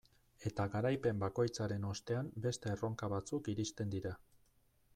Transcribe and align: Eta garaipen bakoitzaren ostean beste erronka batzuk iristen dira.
Eta 0.49 0.63
garaipen 0.75 1.19
bakoitzaren 1.23 1.85
ostean 1.89 2.31
beste 2.45 2.73
erronka 2.77 3.11
batzuk 3.15 3.51
iristen 3.55 3.93
dira. 3.97 4.19